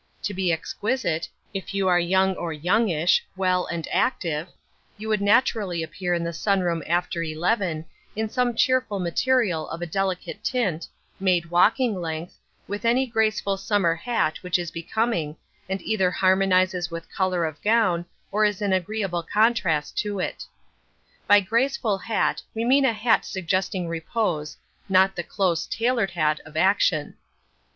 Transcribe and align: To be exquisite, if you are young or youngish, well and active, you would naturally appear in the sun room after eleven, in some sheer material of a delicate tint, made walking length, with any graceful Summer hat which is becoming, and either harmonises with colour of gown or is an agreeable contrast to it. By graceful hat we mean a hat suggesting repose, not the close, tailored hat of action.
To 0.23 0.33
be 0.33 0.51
exquisite, 0.51 1.29
if 1.53 1.75
you 1.75 1.87
are 1.87 1.99
young 1.99 2.35
or 2.35 2.51
youngish, 2.51 3.23
well 3.35 3.67
and 3.67 3.87
active, 3.91 4.47
you 4.97 5.07
would 5.09 5.21
naturally 5.21 5.83
appear 5.83 6.15
in 6.15 6.23
the 6.23 6.33
sun 6.33 6.61
room 6.61 6.81
after 6.87 7.21
eleven, 7.21 7.85
in 8.15 8.27
some 8.27 8.57
sheer 8.57 8.83
material 8.89 9.69
of 9.69 9.83
a 9.83 9.85
delicate 9.85 10.43
tint, 10.43 10.87
made 11.19 11.51
walking 11.51 12.01
length, 12.01 12.35
with 12.67 12.83
any 12.83 13.05
graceful 13.05 13.57
Summer 13.57 13.93
hat 13.93 14.37
which 14.41 14.57
is 14.57 14.71
becoming, 14.71 15.37
and 15.69 15.79
either 15.83 16.09
harmonises 16.09 16.89
with 16.89 17.13
colour 17.13 17.45
of 17.45 17.61
gown 17.61 18.07
or 18.31 18.43
is 18.43 18.59
an 18.59 18.73
agreeable 18.73 19.21
contrast 19.21 19.99
to 19.99 20.17
it. 20.17 20.45
By 21.27 21.41
graceful 21.41 21.99
hat 21.99 22.41
we 22.55 22.65
mean 22.65 22.85
a 22.85 22.93
hat 22.93 23.23
suggesting 23.23 23.87
repose, 23.87 24.57
not 24.89 25.15
the 25.15 25.21
close, 25.21 25.67
tailored 25.67 26.09
hat 26.09 26.39
of 26.43 26.57
action. 26.57 27.17